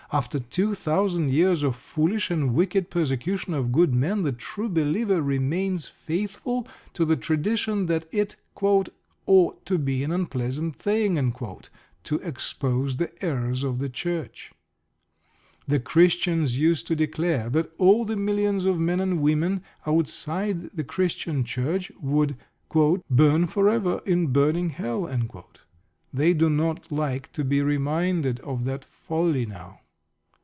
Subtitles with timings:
[0.13, 5.21] After two thousand years of foolish and wicked persecution of good men, the True Believer
[5.21, 8.35] remains faithful to the tradition that it
[9.25, 11.15] "ought to be an unpleasant thing"
[12.03, 14.51] to expose the errors of the Church.
[15.65, 20.83] The Christians used to declare that all the millions of men and women outside the
[20.83, 22.35] Christian Church would
[23.09, 25.07] "burn for ever in burning Hell."
[26.13, 29.77] They do not like to be reminded of that folly now.